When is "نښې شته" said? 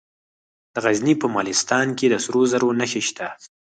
2.79-3.27